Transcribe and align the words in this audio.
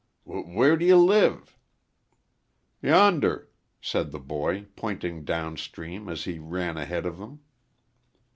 "Wh 0.25 0.41
where 0.55 0.77
d' 0.77 0.81
ye 0.85 0.93
live?" 0.95 1.55
"Yender," 2.81 3.51
said 3.81 4.09
the 4.11 4.17
boy, 4.19 4.65
pointing 4.75 5.23
downstream 5.23 6.09
as 6.09 6.23
he 6.23 6.39
ran 6.39 6.75
ahead 6.75 7.05
of 7.05 7.19
them. 7.19 7.41